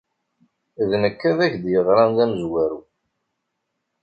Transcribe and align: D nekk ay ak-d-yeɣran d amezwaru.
D 0.89 0.91
nekk 1.01 1.21
ay 1.29 1.37
ak-d-yeɣran 1.45 2.11
d 2.17 2.19
amezwaru. 2.25 2.79